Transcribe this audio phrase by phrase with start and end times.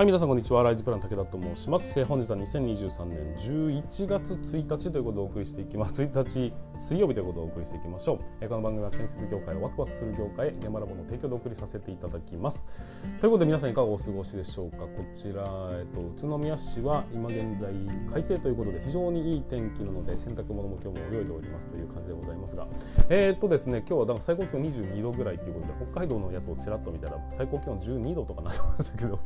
[0.00, 0.62] はい皆さんこんにちは。
[0.62, 2.02] ライズプラン武田と申します。
[2.06, 6.02] 本日は2023年11月1日ということでお送りしていきます。
[6.02, 8.48] 1日水曜日ということでお送りしていきましょう。
[8.48, 12.66] この番組は建設業界をワクワクする業界へ現場ラボの提供でお送りさせていただきます。
[13.20, 14.78] ということで皆さんいかがお過ごしでしょうか？
[14.78, 17.70] こちら、えっと、宇都宮市は今現在
[18.10, 21.66] 快晴ということで非常にいい天気なので洗濯物も今日も泳いでおります。
[21.66, 22.66] という感じでございますが。
[23.10, 29.18] えー、っとですね今日は最高気温22度ぐらいということで北海道のやつをちらっと見たら最高気温12度とかなってましたけど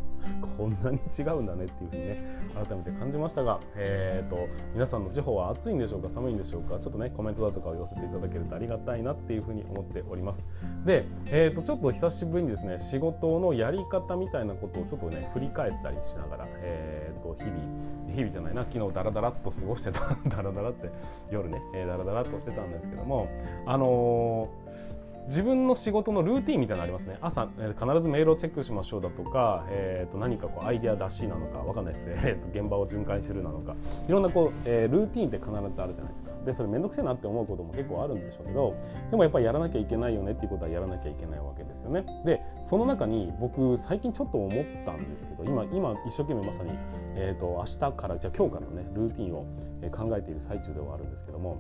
[0.65, 10.49] こんなに違うんだねっていうふうにね改めて感じましたが、えーと、皆さんの地方は暑いんでしょうか寒いんでしょうかちょっとねコメントだとかを寄せていただけるとありがたいなっていうふうに思っております。
[10.87, 20.01] で、えーと、ちょっと久しぶりにですね仕事のやり方みたいなことをちょっとね振り返ったりしながら、えーと、日々日々じゃないな昨日ダラダラっと過ごしてた
[20.35, 20.91] ダラダラって
[21.31, 23.29] 夜ね、え、ダラダラっとしてたんですけども
[23.67, 27.19] あのー自分の仕事のルーティンみたいなのありますね。
[27.21, 33.75] 朝、え、必ずメールをチェックしましょうだとか、えー、と何かこうアイデア出しなのかわかんないです、 えー、と現場を巡回するなのか。
[34.07, 36.31] いろんなこう、えー、ルーティンって必ずあるじゃないですか。
[36.45, 38.75] でそれ面倒くせえなって思うことも結構あるんでしょうけど
[39.11, 42.05] でもやっぱりやらなきゃいけないよねっていうことはやらなきゃいけないわけですよね。
[42.25, 44.51] でその中に僕最近ちょっと思っ
[44.85, 46.71] たんですけど今今一生懸命まさに、
[47.15, 49.47] えー、と明日からじゃあ今日からのねルーティンを
[49.91, 51.59] 考えている最中ではあるんですけども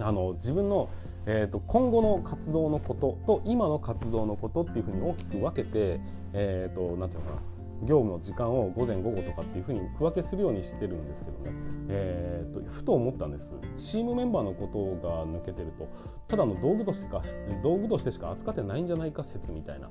[0.00, 0.90] あの自分の、
[1.26, 6.00] えーと、今後の活動のことと今の活動のことっていうふうに大きく分けて、
[6.32, 7.53] えーと、なんていうのかな。
[7.82, 11.52] 業務の時間を午前午後とかっていうふうに区分けするようにしてるんですけどね、
[11.88, 13.56] えーと、ふと思ったんです。
[13.76, 15.88] チームメンバーのことが抜けてると。
[16.28, 17.22] ただの道具としてか
[17.62, 19.90] 道具としてしか扱ってないんじゃないか説みたいな。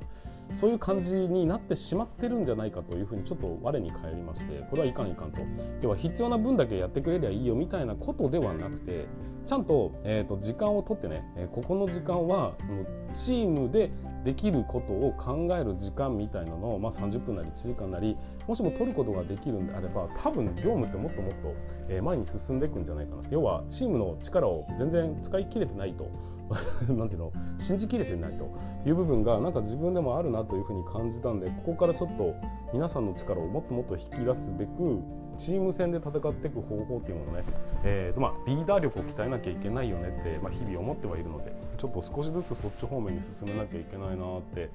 [0.52, 5.42] そういう感じになってしまってるんじゃないかというふうにちょっと我に返りましてこれはいかんいかんと。
[5.82, 9.06] 要は必要な分だけやってくれりゃいいよみたいなことではなくて
[9.46, 13.92] ちゃんと,、えーと、時間をとってね、えここの時間はそのチームで
[14.24, 18.18] できることを考える時間みたいなのを、まあ、30分なり1時間なり
[18.48, 21.56] もしも取ることができるんであれば多分業務ってもっともっと、
[21.90, 23.24] え前に進んでいくんじゃないかな。
[23.30, 26.10] 要はチームの力を全然使い切れてないと。
[26.94, 27.32] なんていうの？
[27.58, 28.50] 信じきれてないと。
[28.86, 32.36] いう部分がなんか自分でもあるなというふうに感じたんでここからちょっと
[32.74, 35.02] 皆さんの力をもっともっと引き出すべく
[35.38, 37.44] チーム戦で戦っていく方法っていうものをね、
[37.84, 44.70] えーまあ、リーダー力を鍛えなきゃいけないよねって、まあ、日々思ってはいるのでちょっと少しずつそっち方面に進めなきゃいけないなって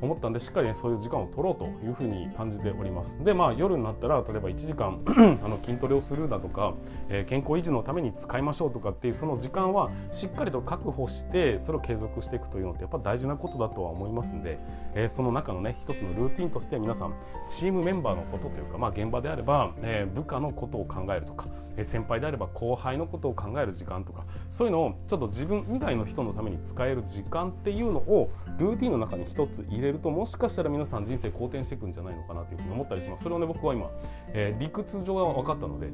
[0.00, 3.22] 思ったんでしっかり、ね、そういう時間を取ろうというふうに感じております。
[3.24, 5.00] でまあ夜になったら例えば1時間
[5.44, 6.74] あの筋トレをするだとか、
[7.08, 14.58] えー、健康維持のために使いましょうとかっていうその時間はしっかりと確保してそれを継続していくというのってやっぱ大事なことだとは思いますんで、
[14.94, 17.14] えー、その中のね一つのルーティンとして皆さん
[17.46, 21.46] チームメンバーのことというか、まあ、現場であれば、えー、部下のことを考えるとか、
[21.84, 33.24] 先輩であれば後輩のことを考える時間とかそういうのをちょっと自分以外の人のために使える時間っていうのをルーティンの中に一つ入れるともしかしたら皆さん人生好転していくんじゃないのかなというふうに思ったりします。
[33.24, 33.90] それをね僕は今、
[34.32, 35.90] えー、理屈上は分かったので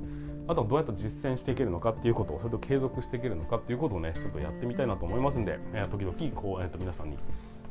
[0.49, 7.19] あとはどうやって実践していけるのかっていうことをそれと継続していけるのかっていうことをねちょっとやってみたいなと思いますんで、えー、時々こう、えー、と皆さんに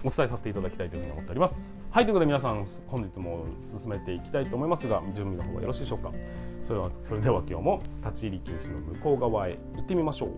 [0.05, 1.73] お伝えさせていただきたいというふうに思っております。
[1.89, 6.11] はいということで皆さん本日も進めていきたいと思いますが準備の方はよろしいでしょうか？
[6.63, 10.29] それはそれでは今日も立ち入り禁止の向こう側へ行ってみましょう。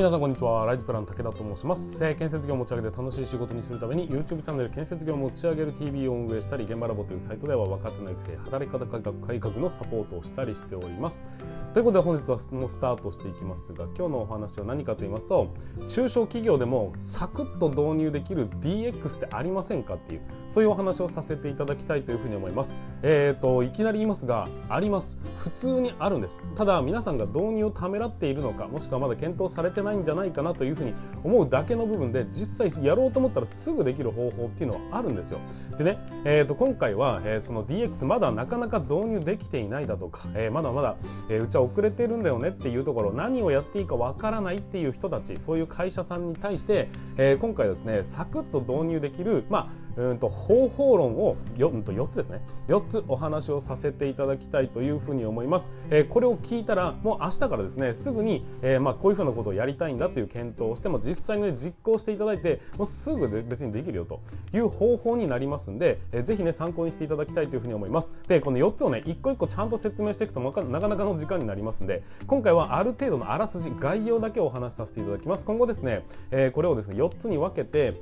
[0.00, 0.64] 皆さんこんにちは。
[0.64, 1.98] ライズプラン武田と申します。
[2.14, 11.26] 建設業を持ち上げて楽しい仕事にするために YouTube チャンネル建設業を持ち上げる TV を運営したり、現場ラボというサイトでは若手の育成、働き方改革のサポートをしたりしております。
[11.74, 15.52] ということで本日はもうスタートしていきますが、今日のお話は何かと言いますと、
[15.86, 22.80] 中小企業でもサクッと導入できる DX ってありませんかっていう、そういうお話をさせていただきたいというふうに思います。
[23.02, 25.18] えっ、ー、と、いきなり言いますが、あります。
[25.36, 26.42] 普通にあるんです。
[26.54, 35.38] ただ皆さんが導入をためらっているのか、もしくはまだ検討されてないないんじゃないかなというふうに思うだけの部分で実際やろうと思ったらすぐできる方法っていうのはあるんですよ。
[35.76, 40.96] でね、えー、と今回は、えー、その DX まだなかなか導入できていないだとか、えー、まだまだ、
[41.28, 55.70] えー、うちは遅れてるんだよねっていうところ何をやっていいかわからないっていう人たちそういう会社さんに対して、えー、今回はですねサクッと導入できる、まあ、うんと方法論を 4, うんと4つですね4つお話をさせていただきたいというふうに思います。
[55.90, 64.20] えー、これを聞いたらもう明日からですねすぐに、えーまあ、こういうふうなことをやりたいんだという検討をしても実際に、ね、実行していただいてもうすぐで別にできるよと
[64.52, 68.12] いう方法になりますんで、えー、ぜひね参考にしていただきたいというふうに思います。
[68.28, 75.44] でこの4つをね一個一個ちゃんと説明していくとなかなかの時間になりますんで今回はある程度のあらすじ概要だけお話しさせていただきます。
[75.44, 78.00] 今後ですね、え、これをですね4つに分けて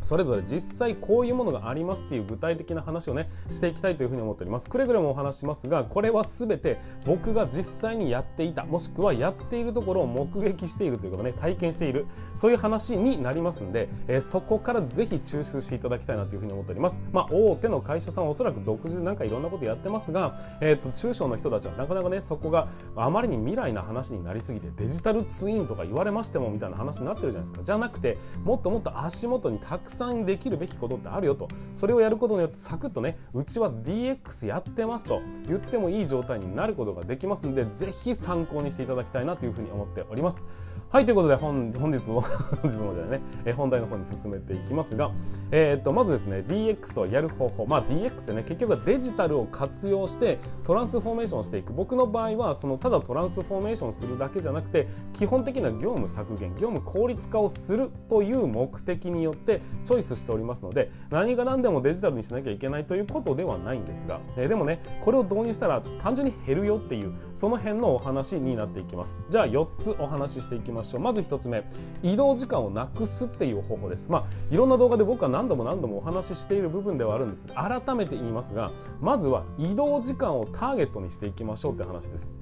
[0.00, 4.68] それぞれ実際こういうものがありますっていう具体的な話をねしていきたいというふうに思っております。
[4.68, 17.02] くれぐれもお話しますがこれは全て僕が実際にやっていたもしくはやっているところを目撃しているということね体験しているそういう話になりますんで、えー、そこからぜひ抽出していただきたいなというふうに思っております。
[17.12, 27.62] まあ大手の会社さんはおそらく独自でなんかいろんなことやってますが、えーと、中小の人たちはなかなかねそこがあまりに未来な話になりすぎてデジタルツインとか言われましてもみたいな話になってるじゃないですか。
[27.62, 31.48] じゃなくてもっともっと足元にたくさんできるべきことってあるよと。
[31.74, 40.46] それをやることによってサクッとねうちは DX やってますと言ってもいい状態になることができますんで是非参考にしていただきたいなというふうに思っております。
[40.92, 42.20] はいということで本本日も
[42.62, 45.12] 本日もじゃね、え本題の方に進めていきますが、
[45.52, 47.64] えー、っとまずですね DX をやる方法。
[47.64, 51.72] まあ DX でね結局はデジタルを活用してトランスフォーメーションしていく。
[51.72, 69.22] 僕の場合はそのただトランスフォーメーションするだけじゃなくて基本的な業務削減業務効率化をするという目的によってチョイスしておりますので何が何でもデジタルにしなきゃいけないということではないんですが、えー、でもねこれを導入したら単純に減るよっていうその辺のお話になっていきます。
[69.30, 71.62] じゃあ4つお話ししていきまましょうまず1つ目
[72.02, 74.10] 移動時間をなくすっていう方法です。
[74.10, 77.46] まあいろんな動画で僕は何度も何度もお話ししている部分ではあるんです。
[77.46, 82.34] が改めて言いますがまずは移動時間をターゲットにしていきましょうって話です。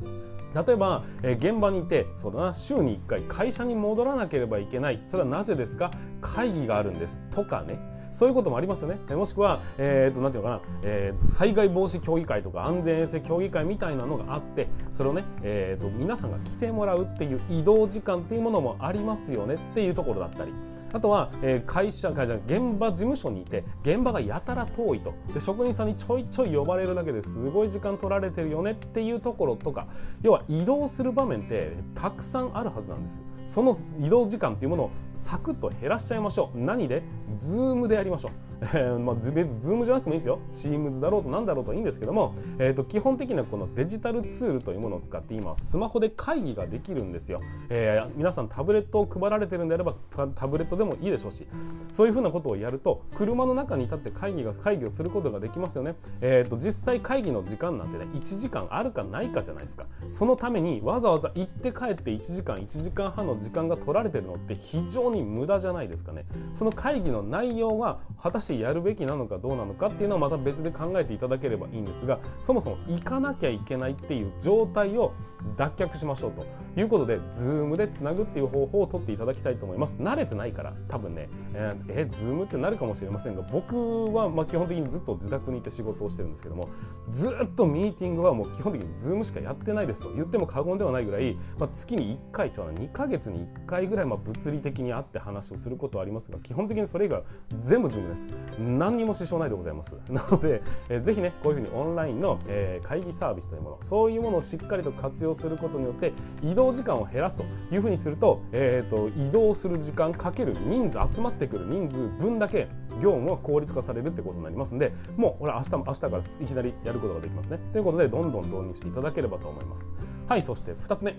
[0.54, 5.00] 例えば、え、現場にいてそうだな週に1回会社に戻らなければいけない。
[5.04, 5.90] それはなぜですか？
[6.20, 7.22] 会議があるんです。
[7.30, 7.78] とかね。
[8.10, 9.14] そういうこともありますよね。
[9.14, 19.56] もしくは、えーと、なんていうのかな、えー、災害防止協議会とか安全衛生協議会みたいなのがあってそれをね、えーと、皆さんが来てもらうっていう移動時間っていうものもありますよね。
[19.56, 20.54] っていうところだったり。
[20.90, 25.12] あとは、えー、会社会社現場事務所にいて現場がやたら遠いと。
[25.34, 29.86] で職人さんにちょいちょい呼ばれるだけですごい時間取られてるよねっていうところとか。
[30.22, 33.24] 要は移動する場面ってたくさんあるはずなんです。
[33.44, 36.58] その移動時間っていうものをサクッと減らしちゃいましょう。
[36.58, 37.02] 何で？
[37.36, 38.47] Zoom でやりましょう。
[38.98, 40.40] まあ、 Zoom じゃなくてもいいですよ。
[40.50, 47.40] Teams だろうと何だろうといいんですけども、えーと、基本的なこのデジタルツールというものを使って今スマホで会議ができるんですよ。
[47.68, 49.94] えー、皆さんタブレットを配られてるんであれば
[50.34, 51.46] タブレットでもいいでしょうし
[51.92, 55.94] そういうふうなことをやると車の中に立って会議が会議をすることができますよね。
[56.20, 59.86] えーと、実際会議の時間なんてね1時間あるかないかじゃないですか。
[60.10, 66.26] そのためにわざわざ行って帰って1時間1時間半の時間が取られてるのって非常に無駄じゃないですかね。
[66.52, 75.12] その会議の内容は果たしてやるべきなのかどうなのかっていうのはまた別で考えていただければいいんですがそもそも行かなきゃいけないっていう状態を
[75.56, 76.46] 脱却しましょうと
[76.76, 86.68] いうことで Zoom でつなぐっていう方法をとっていただきたいと思います慣れてないから多分ねえー、え Zoom ってなるかもしれませんが僕はま基本的にずっと自宅にいて仕事をしてるんですけども
[87.08, 97.26] ずっとミーティングはもう基本的に Zoom しかやってないですと言っても過言ではないぐらい、まあ、月に1回ちょうど2ヶ月に1回ぐらいま物理的に会って話をすることはありますが基本的にそれ以外は
[97.60, 99.96] 全部 Zoom です何にも支障ないでございます。
[100.10, 106.12] なので、えー、ぜひねこういうふうにオンラインの、えー、会議サービスというものそういうものをしっかりと活用することによって
[106.42, 107.44] 移動時間を減らすと
[107.74, 112.68] いうふうにすると,、えーと、移動する時間かける人数集まってくる人数分だけ
[113.00, 117.60] 業務は効率化されるってことになりますんでもうほら明日も明日からいきなりやることができますね。
[117.72, 119.92] ということでどんどん導入していただければと思います。
[120.26, 121.14] はいそして2つ目。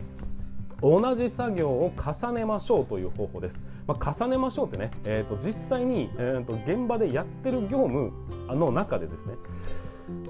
[0.81, 3.63] 同じ作業を重ねましょうという方法です。
[3.87, 8.11] まあ、重ねましょうってね、えーと、実際に、えーと現場でやってる業務
[8.47, 9.35] の中でですね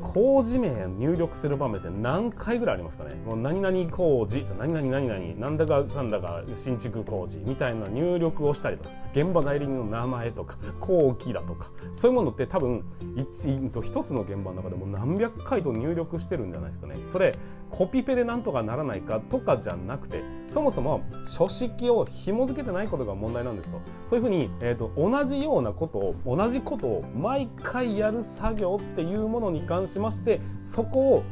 [0.01, 3.15] 工事名入力する場面って何回ぐらいありますかね？
[3.25, 16.95] もう何々工事何々何々なんだかかんだか新築工事みたいな入力をしたりとか現場代理人の名前とか後期だとかそういうものって多分一と一つの現場の中でも何百回と入力してるんじゃないですかね。
[17.03, 17.37] それ
[17.69, 23.79] コピペでなんとかならないかとかじゃなくてそもそも書式を紐付けてないことが問題なんですと。
[24.05, 31.23] そういうふうに、えーと同じようなことを同じことを毎回やる作業っていうものに関しましてそこを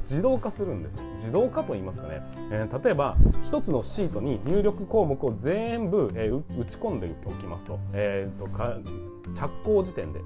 [0.00, 1.04] 自動化するんです。
[1.12, 10.20] 自動化と言いますかね、えー、例えば1つのシートに入力項目を全部、えー、打ち込んでおきますと,、えーと、と着工時点で。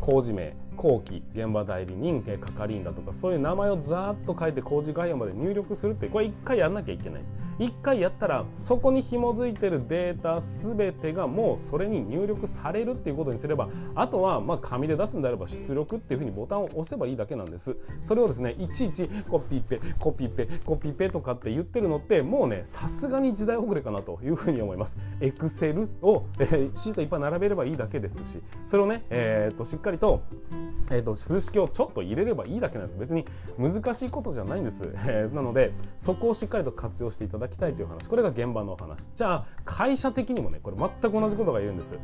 [0.00, 0.56] 工事名。
[0.80, 7.34] 後期現場代理人係員だとかそういう名前をざーっと書いて工事概要まで入力するってこれ1回やんなきゃいけないです。
[7.58, 17.76] 1回やったらそこに紐づいてるデータ全てがもうそれに入力されるっていうことにすればあとはまあ紙で出すんであれば出力っていうふうにボタンを押せばいいだけなんです。
[18.00, 24.98] それをですねいちいちコピペコピペコピペとかって言ってるのってもうねさすがに時代遅れかなというふうに思います。
[25.20, 30.22] エクセルを、えー、シートいっぱい並べればいいだけですしそれをね、えー、っとしっかりと
[30.90, 32.98] えーと、数式をちょっと入れればいいだけなんです。
[32.98, 33.24] 別に
[33.58, 38.08] 難しいことじゃないんです、 えー、なのでそこをしっかりと活用していただきたいという話。
[38.08, 39.10] これが現場のお話。
[39.14, 41.94] じゃあ会社的にもねこれ全く同じことが言えるんです。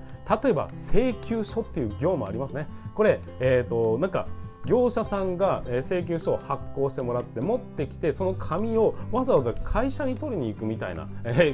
[0.42, 2.68] 例えば請求書っていう業務ありますね。
[2.94, 4.28] これえっ、ー、となんか
[4.66, 11.06] 業者さんが請求書を発行してもらって持ってきてその紙をわざわざ会社に取りに行くみたいな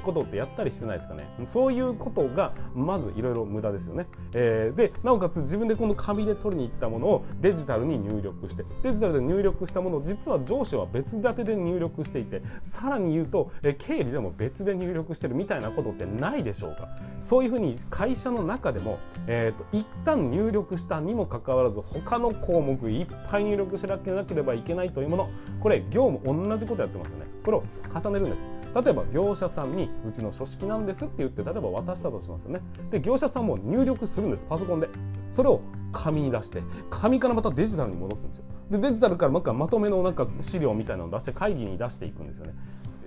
[0.03, 1.29] ことってやったりしてないですかね。
[1.45, 16.89] そういうことがまずいろいろ無駄ですよね、えー、でなおかつ自分でこの紙で取りに行ったものをデジタルに入力してデジタルで入力したものを実は上司は別立てで入力していてさらに言うと経理でも別で入力してるみたいなことってないでしょうか。
[17.21, 25.31] そういうふうに会社の中でも、えーと、一旦入力したにもかかわらず他の項目いっぱい入力しなければいけないというもの。
[25.61, 27.27] これ業務同じことやってますよね。
[27.45, 28.47] これを重ねるんです。
[28.75, 32.61] 例えば業者さんにうちの書式なんですって言って例えば渡したとしますよね。
[32.91, 34.89] で業者さんも入力するんですパソコンで。
[35.31, 35.61] それを
[35.93, 38.45] 紙に出して紙からまたデジタルに戻すんですよ。
[38.71, 42.55] でデジタルからまたまとめのなんか資料みたいなのを出して会議に出していくんですよね。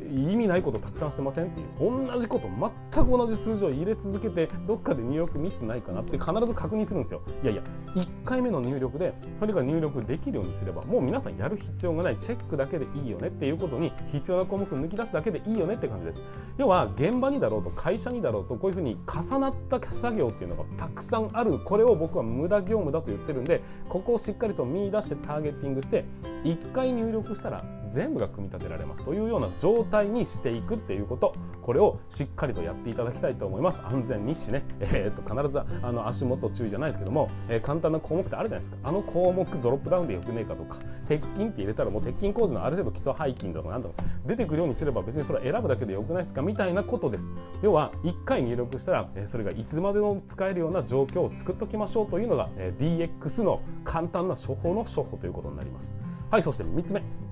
[0.10, 2.48] 意味ないことたくさんしてませんっていう同じこと
[2.92, 7.22] 全く同じ数字を入れ続けてどっかで入力ミスないかなって必ず確認するんですよ。
[7.44, 7.64] いやいや
[7.96, 12.18] 1回目の入力でそれが入力できるようにすればもう皆さんやる必要がない。
[12.18, 16.24] チェックだけでいいよねっていうことに必要な項目抜き出すだけでいいよねって感じです。
[16.58, 21.60] 要は現場にだろうと会社にだろうとこういうふうに重なった作業っていうのがたくさんある。
[21.60, 26.06] これを僕は無駄業務だと言ってるんでここをしっかりと見出してターゲッティングして
[26.44, 31.36] 1回入力したら全部が組み立てられますというような状態にしていくっていうこと。
[31.62, 33.82] これをしっかりとやっていただきたいと思います。
[33.84, 38.78] 安全日誌ね、 えー、っと必ずあの足元注意じゃないですけども、えー、簡単な項目ってあるじゃないですか。
[38.84, 40.78] あの項目ドロップダウンでよくねえかとか
[41.08, 47.32] 鉄筋って入れたらもう鉄筋構図のある程度基礎背筋だとかなんだろう出てくるようにすれば別にそれは選ぶだけでよくないですかみたいなことです。
[47.62, 55.98] 要は1回入力したら、それがいつまでも使えるような状況を作っておきましょうというのが、DX の簡単な処方の処方ということになります。
[56.30, 57.25] はいそして3つ目。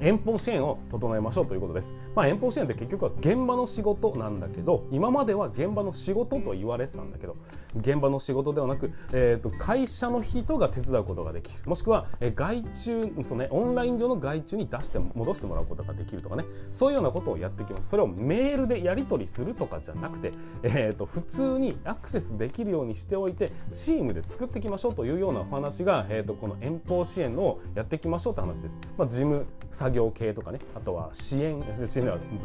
[0.00, 1.94] 遠方支援を整えましょうということです。
[2.14, 7.36] まあ、遠方支援って結局は現場の仕事なんだけど今までは現場の仕事と言われてたんだけど
[7.76, 28.80] 現場の仕事ではなく、えー、と会社の人が手伝うことができるもしくは、え外注その、ね、オンライン上の外注に出して戻してもらうことができるとかねそういうようなことをやっていきますそれをメールでやり取りするとかじゃなくて、えー、と普通にアクセスできるようにしておいてチームで作っていきましょうというようなお話が、えー、とこの遠方支援をやっていきましょうって話です。
[28.96, 29.46] まあ、事務
[29.86, 31.62] 作業系とかねあとは支援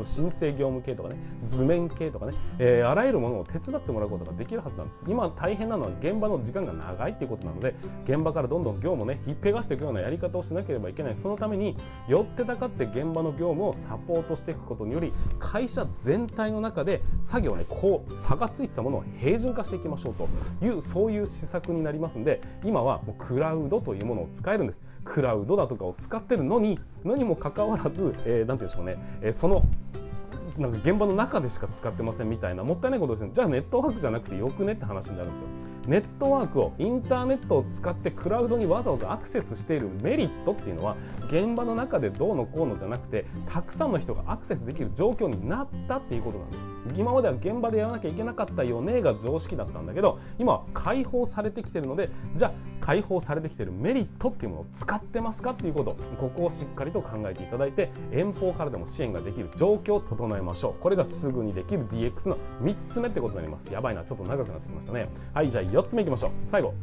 [0.01, 5.05] 申請業務系とかね図面系とかね、えー、あらゆるものを手伝ってもらうことができるはずなんです。
[5.07, 11.15] 今大変なのは現場の時間が長いっていうことなので現場からどんどん業務をねひっぺがしていくようなやり方をしなければいけない。
[11.15, 11.75] そのために
[12.07, 20.29] よってたかって現場の業務をサポートしていくことにより会社全体の中で作業ねこう差がついてたものを平準化していきましょうと
[20.65, 24.85] いうそういう施策になりますんで今はもうクラウドというものを使えるんです。
[25.03, 29.63] クラウドだとかを使ってるのにのにももかかわらず、えー、なんていうんでしょうね、えー、その
[30.57, 35.47] なんか現場の中でしか使ってませんみたいなもったいないことですねじゃあネットワークじゃなくてよくねって話になるんですよ
[35.87, 40.95] ネットワークをインターネットを使ってクラウドにわざわざアクセスしているメリットっていうのは
[41.27, 46.69] 現場の中でどうのこうのじゃなくてたくさんの人がアクセスできる状況になったっていうことなんです。
[46.95, 63.73] 今までは現場でやらなきゃいけなかったよねが常識だったんだけど今は解放されてきてるのでじゃあ解放されてきてるメリットっていうものを使ってますかっていうことここをしっかりと考えていただいて遠方からでも支援ができる状況を整えましょうこれがすぐにできる DX の3つ目ってことになります。
[63.73, 64.03] やばいな。
[64.03, 65.09] ちょっと長くなってきましたね。
[65.33, 66.31] はいじゃあ4つ目いきましょう。
[66.45, 66.73] 最後。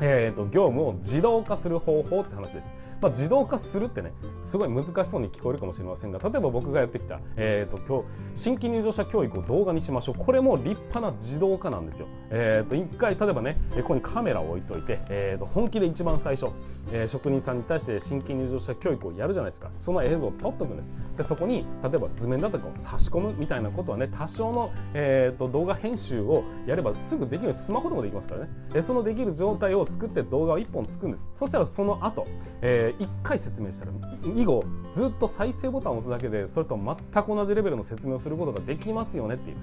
[0.00, 4.12] えーと、業務を自動化する方法って話です、まあ、自動化するってね
[4.42, 10.14] すごい難しそうに聞こえるかもしれませんが例えば僕がやってきた、えーと、今日新規入場者教育を動画にしましょう。
[10.18, 16.52] これも立派な自動化なんですよ、えーと、一回例えばねここにカメラを置いといて、えー、と本気で一番最初、
[16.92, 19.70] えー、職人さんに対して新規入場者教育をやるじゃないですか。
[19.78, 20.92] その映像を撮っとくんです。
[21.16, 28.50] でそこに例えば図面だとかを差し込むみたいなことはね多少の、えー、と動画編集をやればすぐできるスマホでもできますからね。
[28.72, 31.28] でそのできる状態を作って動画を1本作るんです。
[31.32, 32.26] そしたらその後、
[32.62, 33.92] えー、1回説明したら
[34.34, 39.56] 以後ずっと再生ボタンを押すだけでそれと全く同じレベルの説明をすることができますよねっていう。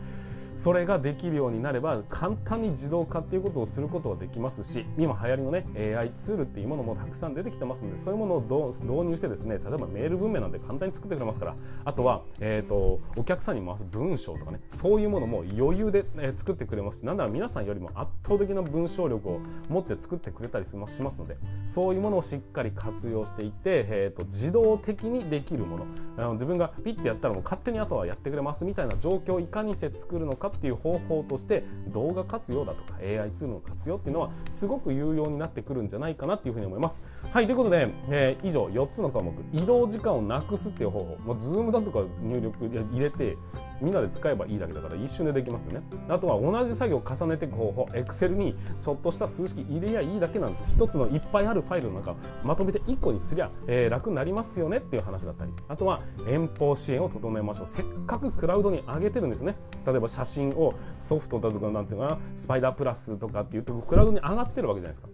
[0.56, 5.66] それができるようになれば簡単に自動化っていうことをすることはできますし今流行りのね
[5.98, 11.56] AI ツールっていうものもたくさん出てきてますのでそういうものを導入してですね例えばメール文明なんて簡単に作ってくれますから
[11.86, 17.04] あとは、えーと、お客さんに回す文章とかねそういうものも余裕で、え、作ってくれます。
[17.04, 25.86] しなんなら皆さんよりも圧倒的な文章力を持って作ってくれたりしますのでそういうものをしっかり活用していって、えーと、自動的にできるもの。
[26.16, 37.02] あの自分がピッてやったらもう勝手にあとはやってくれますみたいな状況をいかにして作るのかかっていう方法として動画活用だとか AI ツールの活用っていうのはすごく有用になってくるんじゃないかなっていうふうに思います。
[37.32, 39.34] はいということで、えー、以上4つの項目。
[39.54, 43.38] 移動時間をなくすっていう方法、まあ、Zoom だとか入力入れて
[43.82, 45.86] みんなで使えばいいだけだから一瞬でできますよね。
[46.10, 47.84] あとは同じ作業を重ねていく方法。
[47.94, 50.74] Excel にちょっとした数式入れやいいだけなんです。
[50.76, 55.54] 一つのいっぱいあるファイルの中まとめて1個にすりゃ、えー、楽になりますよねっていう話だったり。
[55.70, 57.68] あとは遠方支援を整えましょう。
[57.68, 59.56] せっかくクラウドに上げてるんですね。
[59.86, 65.08] 例えば写真をソフトだとかなんていうかなスパイダープラスとかっていうとクラウドに上がってるわけじゃないですか。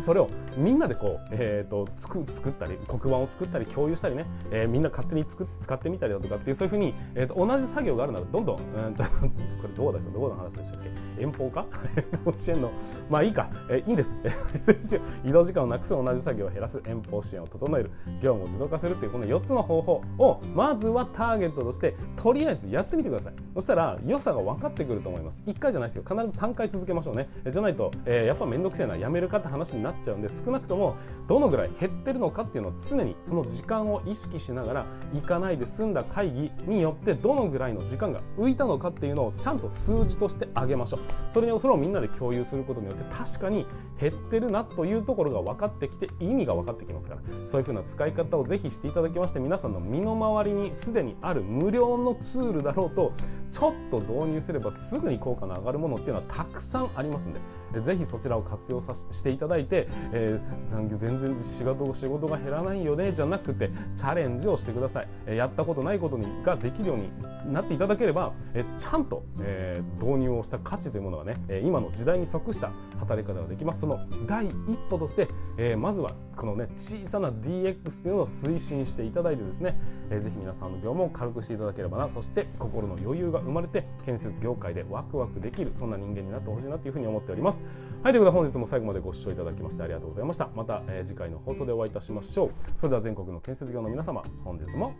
[0.00, 9.02] それをみんなでこう、えーと、作作ったり黒板を作ったり共有したりね、えー、みんな勝手につく使ってみたりだとかっていうそういうふうに、えーと、同じ作業があるならどんどん、うんと
[9.62, 10.80] これどうだどうの話でしたっ
[11.16, 11.22] け？
[11.22, 11.66] 遠方か？
[12.12, 12.70] 遠方支援の
[13.10, 14.18] まあいいか、えー、いいんです。
[15.24, 16.80] 移動時間をなくす同じ作業を減らす。
[16.86, 17.90] 遠方支援を整える。
[18.20, 23.34] 業務を自動化するっていうこの4つの方法をまずはターゲットとしてとりあえずやってみてください。
[23.54, 25.42] そしたら良さが分かってくると思います。
[25.46, 26.02] 1回じゃないですよ。
[26.02, 27.28] 必ず3回続けましょうね。
[27.50, 28.96] じゃないと、えー、やっぱ面倒くせえな。
[28.96, 41.00] やめるかって話になっちゃうんで少なくともどのぐらい減ってるのかっていうのを常にその時間を意識しながら行かないで済んだ会議によってどのぐらいの時間が浮いたのかっていうのをちゃんと数字として上げましょう。
[41.28, 43.66] それにそれをみんなで共有することによって確かに
[44.00, 47.20] 減ってるなというところが分かってきて意味が分かってきますから。
[47.44, 53.12] そういうふうな使い方をぜひしていただきまして皆さんの身の回りにすでにある無料のツールだろうと
[53.50, 57.40] ちょっと導入すればすぐに効果の上がるものっていうのはたくさんありますんで
[57.80, 67.10] ぜひそちらを活用さしていただいて、えー、残業全然仕事仕事が減らないよねじゃなくてチャレンジをしてください、えー、やったことないことにができるように
[67.52, 73.80] なっていただければ、えー、ちゃんと、えー、導入をした価値というものがね、え今の時代に即した働き方ができます。
[73.80, 74.52] その第一
[74.90, 79.80] 歩として、えまずはこのね小さな DX というのを推進していただいてですね、
[80.10, 82.08] えー、ぜひ皆さんの業務を軽くしていただければな。
[82.08, 87.64] そして心の余裕が生まれて建設設業界でワクワクできるそんな人間になってほしいなというふうに思っております。
[88.02, 90.48] はいということで本日も最後までご視聴いただきましてありがとうございました。
[90.54, 92.50] また、えー、次回の放送でお会いいたしましょう。
[92.74, 94.94] それでは全国の建設業の皆様本日も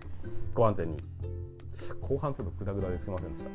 [0.55, 0.99] ご安全に。
[2.01, 3.51] 後半ちょっとグダグダですいませんでした。